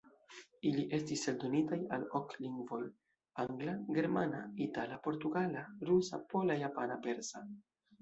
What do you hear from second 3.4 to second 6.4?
Angla, Germana, Itala, Portugala, Rusa,